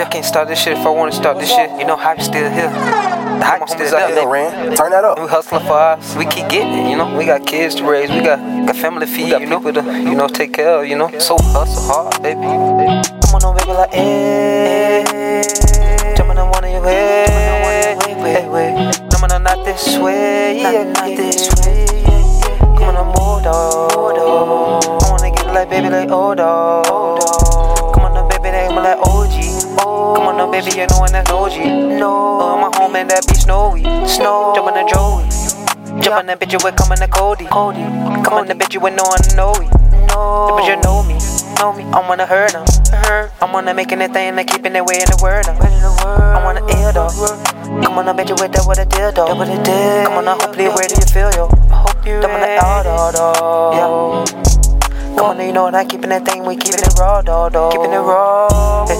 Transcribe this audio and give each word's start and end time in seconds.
Yeah, 0.00 0.08
can't 0.08 0.24
stop 0.24 0.48
this 0.48 0.58
shit 0.58 0.78
if 0.78 0.86
I 0.86 0.88
wanna 0.88 1.12
stop 1.12 1.38
this 1.38 1.50
shit. 1.50 1.70
You 1.78 1.84
know, 1.84 1.96
hype 1.96 2.22
still 2.22 2.50
here. 2.50 2.70
The 2.70 3.44
hype 3.44 3.68
still 3.68 3.98
here, 4.08 4.26
Ran. 4.26 4.74
Turn 4.74 4.92
that 4.92 5.04
up. 5.04 5.18
We 5.18 5.26
hustling 5.26 5.66
for 5.66 5.74
us. 5.74 6.16
We 6.16 6.24
keep 6.24 6.48
getting 6.48 6.86
it, 6.86 6.90
you 6.90 6.96
know. 6.96 7.14
We 7.18 7.26
got 7.26 7.46
kids 7.46 7.74
to 7.76 7.84
raise. 7.84 8.10
We 8.10 8.20
got, 8.22 8.38
got 8.66 8.76
family 8.76 9.04
to 9.04 9.12
feed, 9.12 9.28
you 9.28 9.46
know. 9.46 9.58
People 9.60 9.82
to, 9.82 9.98
you 9.98 10.14
know, 10.14 10.26
take 10.26 10.54
care 10.54 10.80
of, 10.80 10.86
you 10.88 10.96
know. 10.96 11.10
So 11.18 11.36
hustle 11.38 11.82
hard, 11.82 12.22
baby. 12.22 12.40
Come 12.40 13.42
on, 13.44 13.56
baby, 13.58 13.72
like, 13.72 13.90
eh. 13.92 15.42
Jumping 16.16 16.38
on 16.38 16.50
one 16.50 16.64
of 16.64 16.70
your 16.70 16.82
way. 16.82 17.26
Hey, 17.28 18.48
wait. 18.48 18.94
Jumping 19.10 19.32
on 19.32 19.42
not 19.42 19.64
this 19.66 19.98
way. 19.98 20.60
Yeah, 20.60 20.84
not 20.84 21.08
this 21.16 21.50
way. 21.66 21.86
Come 22.78 22.96
on, 22.96 22.96
I'm 22.96 23.42
dog. 23.42 23.92
I 23.92 25.10
wanna 25.10 25.30
get 25.30 25.46
like, 25.48 25.68
baby, 25.68 25.90
like, 25.90 26.08
oh, 26.10 26.34
dog. 26.34 27.39
Baby, 30.62 30.80
you 30.80 30.86
know 30.86 31.00
when 31.00 31.12
that's 31.12 31.30
OG. 31.30 31.56
No, 31.98 32.40
uh, 32.40 32.56
my 32.56 32.70
home 32.76 32.96
and 32.96 33.10
that 33.10 33.26
be 33.26 33.34
snowy. 33.34 33.82
Snow, 34.06 34.52
jumping 34.54 34.74
the 34.74 34.84
Joey. 34.88 35.24
Jump 36.02 36.16
on 36.16 36.26
that 36.26 36.40
bitch, 36.40 36.52
you 36.52 36.58
with 36.62 36.76
coming 36.76 36.98
to 36.98 37.08
Cody. 37.08 37.46
Cody. 37.46 37.82
Come 38.24 38.34
on, 38.34 38.46
the 38.46 38.54
bitch, 38.54 38.74
you 38.74 38.80
with 38.80 38.94
no 38.94 39.04
one 39.04 39.20
to 39.20 39.36
know 39.36 39.52
we. 39.58 39.66
No, 40.12 40.56
bitch, 40.56 40.68
you 40.68 40.76
know 40.80 41.02
me. 41.04 41.16
Know 41.60 41.72
me. 41.72 41.84
I'm 41.92 42.08
wanna 42.08 42.26
hurt 42.26 42.52
them. 42.52 42.64
I 42.92 43.50
wanna 43.52 43.74
making 43.74 43.98
that 44.00 44.12
thing 44.12 44.38
and 44.38 44.48
keeping 44.48 44.74
it 44.76 44.84
way 44.84 45.00
in 45.00 45.08
the 45.08 45.18
word. 45.22 45.46
I'm 45.48 46.44
wanna 46.44 46.64
ill 46.68 46.92
though. 46.92 47.12
Come 47.82 47.98
on, 47.98 48.08
I 48.08 48.12
bet 48.12 48.28
you 48.28 48.36
with 48.36 48.52
that 48.52 48.64
what 48.66 48.78
I 48.78 48.84
did 48.84 49.14
though. 49.14 49.28
I. 49.28 50.04
Come 50.04 50.14
on, 50.14 50.28
I 50.28 50.32
hopefully 50.32 50.68
do 50.88 50.94
you 50.94 51.06
feel 51.08 51.30
yo? 51.36 51.48
I 51.70 51.84
hope 51.84 52.06
you 52.06 52.20
ready. 52.20 52.60
All, 52.60 52.86
all, 52.88 53.49
you 55.50 55.54
know 55.54 55.68
that 55.68 55.90
keeping 55.90 56.10
that 56.14 56.22
thing, 56.22 56.46
we 56.46 56.54
keeping 56.54 56.78
it 56.78 56.94
raw, 56.94 57.18
dog, 57.22 57.58
dog. 57.58 57.74
Keeping 57.74 57.90
it 57.90 57.98
raw. 57.98 58.86
Hey, 58.86 58.94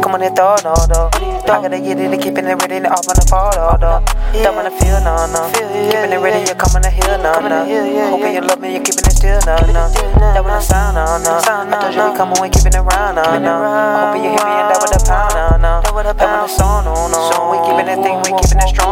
come 0.00 0.16
on, 0.16 0.24
it 0.24 0.32
thought, 0.32 0.64
dog, 0.64 0.88
dog. 0.88 1.12
I 1.20 1.60
gotta 1.60 1.76
get 1.84 2.00
it, 2.00 2.16
keeping 2.16 2.48
it 2.48 2.56
ready, 2.64 2.80
off 2.88 3.04
on 3.04 3.12
the 3.12 3.26
fall, 3.28 3.52
dog, 3.52 3.84
dog. 3.84 4.00
Don't 4.32 4.56
wanna 4.56 4.72
feel, 4.80 4.96
no, 5.04 5.28
no. 5.28 5.52
Keeping 5.52 6.16
it 6.16 6.20
ready, 6.24 6.48
you're 6.48 6.56
coming 6.56 6.80
to 6.80 6.88
heal, 6.88 7.20
no, 7.20 7.36
no. 7.44 7.68
Hoping 8.08 8.32
you 8.32 8.40
love 8.40 8.56
me, 8.64 8.72
you're 8.72 8.80
keeping 8.80 9.04
it 9.04 9.12
still, 9.12 9.36
no, 9.44 9.52
no. 9.68 9.84
That 10.32 10.40
when 10.40 10.56
the 10.56 10.64
sound, 10.64 10.96
no, 10.96 11.20
no. 11.20 11.44
I 11.44 11.68
told 11.76 11.92
you 11.92 12.08
we 12.08 12.16
come 12.16 12.32
when 12.40 12.48
keeping 12.48 12.72
it 12.72 12.80
round, 12.80 13.20
no, 13.20 13.36
no. 13.36 13.52
Hoping 13.60 14.24
you 14.24 14.32
hear 14.32 14.48
me 14.48 14.64
and 14.64 14.72
that 14.72 14.80
with 14.80 14.96
a 14.96 15.00
pound, 15.04 15.36
no, 15.36 15.60
no. 15.60 15.84
That 15.84 15.92
when 15.92 16.08
the 16.08 16.48
song, 16.48 16.88
no, 16.88 16.96
no. 17.12 17.20
We 17.52 17.60
keeping 17.68 17.84
that 17.92 18.00
thing, 18.00 18.16
we 18.24 18.32
keeping 18.40 18.64
it 18.64 18.72
strong, 18.72 18.80
no, 18.80 18.91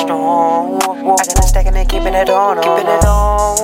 Strong. 0.00 0.76
I 0.82 1.24
got 1.24 1.38
a 1.38 1.42
stacking 1.42 1.76
and 1.76 1.88
keeping 1.88 2.14
it 2.14 2.28
on, 2.28 2.56
keeping 2.58 2.86
it 2.86 3.04
on. 3.04 3.56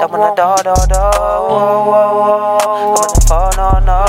That 0.00 0.10
when 0.10 0.20
the 0.20 0.34
dog, 0.34 0.64
dog, 0.64 0.88
dog. 0.88 1.14
I'm 1.16 2.96
on 2.96 3.08
the 3.14 3.20
phone, 3.28 3.54
no, 3.56 3.78
no. 3.86 4.00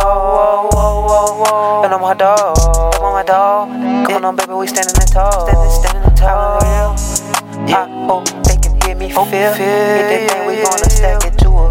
And 1.83 1.93
I'm 1.93 2.01
my 2.01 2.13
dog. 2.13 2.57
I'm 2.95 3.03
on 3.03 3.13
my 3.13 3.23
dog. 3.23 3.69
Come 4.07 4.25
on, 4.25 4.35
baby, 4.35 4.53
we 4.53 4.67
standing 4.67 4.95
in 4.95 5.07
tall. 5.07 5.47
Standing, 5.47 5.71
standing 5.71 6.15
tall. 6.15 6.59
I 7.69 7.85
hope 8.07 8.25
they 8.43 8.57
can 8.57 8.73
hear 8.81 8.95
me 8.95 9.09
feel. 9.11 9.25
Hit 9.25 9.57
that 9.57 10.29
thing, 10.31 10.47
we 10.47 10.53
gonna 10.63 10.89
stack 10.89 11.21
it 11.21 11.21
to 11.21 11.26
a 11.26 11.26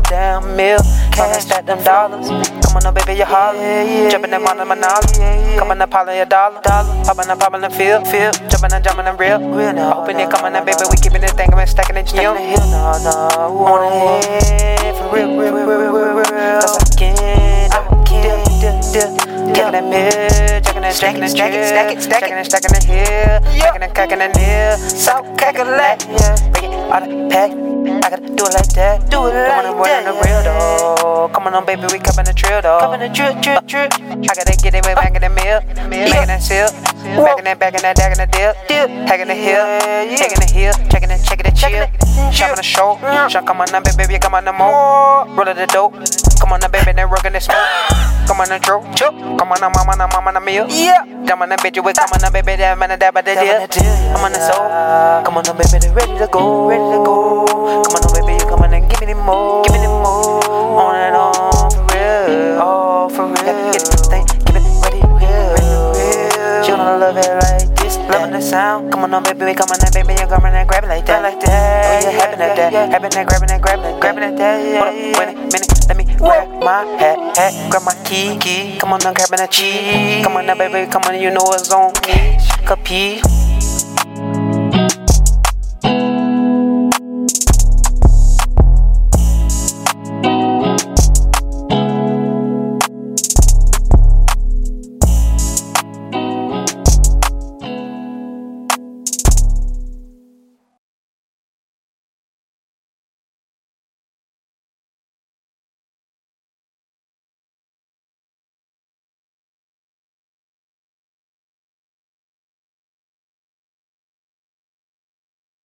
damn 0.08 0.56
mill. 0.56 0.78
Cash 1.12 1.44
stack 1.44 1.66
them 1.66 1.82
dollars. 1.82 2.28
Come 2.28 2.76
on, 2.76 2.94
baby, 2.94 3.18
you 3.18 3.24
holler. 3.24 4.10
Jumping 4.10 4.32
in 4.32 4.42
on 4.42 4.56
the 4.56 4.64
monopoly. 4.64 5.56
Come 5.56 5.70
on, 5.70 5.80
holler 5.90 6.14
your 6.14 6.26
dollar. 6.26 6.60
Popping 6.62 7.30
up, 7.30 7.38
popping 7.38 7.60
the 7.60 7.70
field. 7.70 8.06
Field. 8.08 8.34
Jumping 8.50 8.72
and 8.72 8.84
jumping 8.84 9.06
and 9.06 9.18
real. 9.18 9.38
Hoping 9.38 10.16
they 10.16 10.26
coming 10.26 10.54
up, 10.54 10.66
baby, 10.66 10.84
we 10.90 10.96
keeping 10.96 11.22
it 11.22 11.30
thing, 11.36 11.52
and 11.52 11.68
stacking 11.68 11.96
it, 11.96 12.12
you 12.12 12.22
know. 12.22 12.34
No, 12.34 12.98
no. 13.04 13.66
On 13.66 14.20
the 14.20 14.26
head, 14.26 14.96
for 14.96 15.14
real, 15.14 15.28
real, 15.38 15.54
real, 15.54 15.66
real, 15.66 15.92
real, 15.92 16.16
real. 16.16 16.60
Cause 16.60 16.76
I 16.76 16.96
can't, 16.96 17.74
I 17.74 18.04
can't, 18.04 18.44
dip, 18.60 18.76
dip, 18.92 19.26
Checking 19.54 19.72
that 19.72 19.84
mill, 19.84 20.60
checking 20.60 20.82
that, 20.82 20.96
checking 20.96 21.20
that, 21.20 21.30
stack 21.30 21.52
it, 21.52 21.62
stack 21.62 21.92
it, 21.92 22.02
stack 22.02 22.22
it, 22.22 22.44
stacking 22.44 22.72
the 22.72 22.84
hill, 22.84 23.40
checking 23.58 23.82
and 23.82 23.94
cacking 23.94 24.18
the 24.18 24.28
nail, 24.28 24.76
so 24.76 25.22
calculate, 25.36 26.04
break 26.52 26.64
it 26.64 26.92
out 26.92 27.08
of 27.08 27.30
pack. 27.30 27.65
I 27.86 28.10
gotta 28.10 28.26
do 28.26 28.44
it 28.46 28.54
like 28.54 28.72
that, 28.74 29.10
do 29.10 29.26
it 29.26 29.34
like 29.34 29.62
that. 29.62 29.76
Wearing 29.76 30.06
the 30.06 30.14
real 30.26 30.42
dog. 30.42 31.32
Come 31.32 31.46
on, 31.46 31.54
on, 31.54 31.64
baby, 31.66 31.82
we 31.92 31.98
coming 31.98 32.26
the 32.26 32.32
drill 32.34 32.62
dog. 32.62 32.80
Coming 32.82 33.00
the 33.00 33.08
drill, 33.14 33.34
drill, 33.40 33.60
drill. 33.62 33.88
I 33.92 34.32
gotta 34.34 34.56
get 34.58 34.74
it 34.74 34.84
way 34.84 34.94
back 34.94 35.14
in 35.14 35.22
the 35.22 35.30
mill, 35.30 35.62
making 35.88 36.26
that 36.26 36.42
seal, 36.42 36.66
back 37.22 37.38
in 37.38 37.44
that, 37.44 37.58
back 37.58 37.74
in 37.74 37.82
that, 37.82 37.96
back 37.96 38.10
in 38.10 38.18
the 38.18 38.26
deal, 38.26 38.54
hacking 39.06 39.28
the 39.28 39.34
hill, 39.34 39.62
taking 40.18 40.40
the 40.42 40.50
hill, 40.50 40.74
checking 40.90 41.10
it, 41.10 41.22
checking 41.22 41.46
it, 41.46 41.54
chill, 41.54 41.86
shopping 42.32 42.56
the 42.56 42.62
show, 42.62 42.98
come 43.46 43.60
on, 43.60 43.68
now, 43.70 43.80
baby, 43.80 43.96
baby, 43.98 44.18
come 44.18 44.34
on, 44.34 44.44
the 44.44 44.52
more, 44.52 45.26
roll 45.36 45.46
the 45.46 45.66
dope. 45.70 45.94
Come 46.40 46.52
on, 46.52 46.60
now, 46.60 46.68
baby, 46.68 46.92
then 46.92 47.08
rockin' 47.08 47.32
the 47.32 47.40
smoke. 47.40 47.56
Come 48.28 48.40
on, 48.40 48.48
now, 48.48 48.58
Joe. 48.58 48.82
Come 49.38 49.52
on, 49.52 49.60
now, 49.60 49.70
mama, 49.70 49.96
now, 49.96 50.08
mama, 50.08 50.32
now, 50.32 50.40
meal. 50.40 50.66
Yeah. 50.68 51.04
Come 51.26 51.42
on, 51.42 51.48
now, 51.48 51.56
bitch, 51.56 51.76
you 51.76 51.82
with 51.82 51.96
come 51.96 52.10
on, 52.12 52.20
now, 52.20 52.30
baby, 52.30 52.56
that 52.56 52.78
man, 52.78 52.98
that, 52.98 53.14
but 53.14 53.24
the 53.24 53.34
deal. 53.34 53.66
Come 54.12 54.24
on, 54.24 54.32
now, 54.32 54.50
soul. 54.50 55.24
Come 55.24 55.38
on, 55.38 55.44
now, 55.44 55.54
baby, 55.54 55.78
they 55.78 55.90
ready 55.90 56.18
to 56.18 56.26
go, 56.26 56.68
ready 56.68 56.82
to 56.82 57.04
go. 57.04 57.45
Me 59.06 59.14
the 59.14 59.22
more, 59.22 59.62
give 59.64 59.74
me 59.74 59.78
the 59.80 59.88
more. 59.88 60.42
On 60.82 60.94
and 60.96 61.14
on, 61.14 61.70
for 61.70 61.78
real, 61.94 62.58
oh, 62.58 63.08
for 63.08 63.26
real. 63.26 63.36
Gotta 63.36 63.70
get 63.70 63.86
this 63.86 64.02
thing, 64.10 64.26
keep 64.26 64.56
it 64.58 64.66
ready, 64.82 65.00
real, 65.06 65.54
real. 65.94 66.66
You 66.66 66.74
gonna 66.74 66.98
love 66.98 67.16
it 67.16 67.30
like 67.38 67.70
this, 67.78 67.96
loving 68.10 68.32
the 68.32 68.40
sound. 68.40 68.90
Come 68.90 69.04
on, 69.04 69.10
now, 69.10 69.20
baby, 69.20 69.44
we 69.44 69.54
come 69.54 69.70
on, 69.70 69.78
now, 69.78 69.90
baby, 69.94 70.18
you 70.18 70.26
come 70.26 70.44
on 70.44 70.54
and 70.54 70.68
grab 70.68 70.84
it 70.84 70.88
like 70.88 71.06
that, 71.06 71.22
like 71.22 71.38
that. 71.40 72.02
Oh, 72.02 72.10
yeah, 72.10 72.18
happen 72.18 72.40
at 72.40 72.56
that, 72.56 72.72
happen 72.90 73.16
at 73.16 73.26
grabbing 73.28 73.48
that, 73.48 73.62
grabbing 73.62 73.82
that, 73.84 74.00
grabbing 74.00 74.24
at 74.24 74.36
that. 74.36 74.58
Hold 74.74 74.88
up, 74.90 75.18
wait 75.18 75.28
a 75.28 75.38
minute. 75.38 75.70
Let 75.86 75.96
me 75.96 76.04
wear 76.18 76.46
my 76.58 76.82
hat, 76.98 77.38
hat, 77.38 77.70
grab 77.70 77.84
my 77.84 77.94
key, 78.04 78.36
key. 78.38 78.76
Come 78.78 78.92
on 78.92 79.00
now, 79.04 79.14
grabbing 79.14 79.38
that 79.38 79.52
cheese. 79.52 80.24
Come 80.24 80.36
on 80.36 80.46
now, 80.46 80.58
baby, 80.58 80.90
come 80.90 81.02
on, 81.06 81.14
you 81.20 81.30
know 81.30 81.46
it's 81.54 81.70
on 81.70 81.92
me. 82.10 82.42
Capiche? 82.66 83.55